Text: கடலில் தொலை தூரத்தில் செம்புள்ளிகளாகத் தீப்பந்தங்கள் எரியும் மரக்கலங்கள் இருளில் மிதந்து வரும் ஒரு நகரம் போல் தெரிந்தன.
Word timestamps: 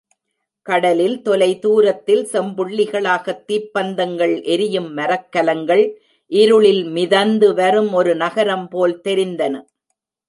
கடலில் 0.67 1.21
தொலை 1.21 1.59
தூரத்தில் 1.59 2.23
செம்புள்ளிகளாகத் 2.31 3.43
தீப்பந்தங்கள் 3.47 4.43
எரியும் 4.43 4.97
மரக்கலங்கள் 4.97 5.83
இருளில் 6.31 6.83
மிதந்து 6.89 7.53
வரும் 7.53 7.93
ஒரு 7.93 8.15
நகரம் 8.15 8.67
போல் 8.67 9.01
தெரிந்தன. 9.03 9.53